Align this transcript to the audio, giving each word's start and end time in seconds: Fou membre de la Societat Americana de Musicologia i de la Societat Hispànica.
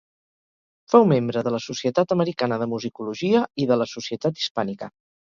Fou 0.93 1.03
membre 1.11 1.43
de 1.47 1.53
la 1.55 1.59
Societat 1.65 2.15
Americana 2.15 2.57
de 2.63 2.69
Musicologia 2.71 3.43
i 3.65 3.69
de 3.73 3.79
la 3.83 3.89
Societat 3.93 4.41
Hispànica. 4.43 4.91